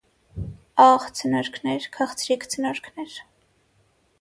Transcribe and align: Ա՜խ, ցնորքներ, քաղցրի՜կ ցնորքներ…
Ա՜խ, 0.85 1.05
ցնորքներ, 1.19 1.85
քաղցրի՜կ 1.99 2.49
ցնորքներ… 2.55 3.15